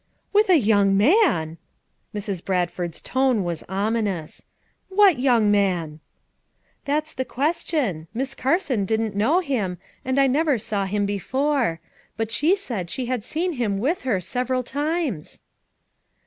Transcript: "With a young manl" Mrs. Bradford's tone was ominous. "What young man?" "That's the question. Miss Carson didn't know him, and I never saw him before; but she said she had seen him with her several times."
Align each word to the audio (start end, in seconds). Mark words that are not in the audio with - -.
"With 0.33 0.49
a 0.49 0.57
young 0.57 0.97
manl" 0.97 1.57
Mrs. 2.11 2.43
Bradford's 2.43 3.01
tone 3.01 3.43
was 3.43 3.61
ominous. 3.69 4.45
"What 4.89 5.19
young 5.19 5.51
man?" 5.51 5.99
"That's 6.85 7.13
the 7.13 7.23
question. 7.23 8.07
Miss 8.11 8.33
Carson 8.33 8.83
didn't 8.85 9.13
know 9.15 9.41
him, 9.41 9.77
and 10.03 10.19
I 10.19 10.25
never 10.25 10.57
saw 10.57 10.85
him 10.85 11.05
before; 11.05 11.81
but 12.17 12.31
she 12.31 12.55
said 12.55 12.89
she 12.89 13.05
had 13.05 13.23
seen 13.23 13.53
him 13.53 13.77
with 13.77 14.01
her 14.01 14.19
several 14.19 14.63
times." 14.63 15.39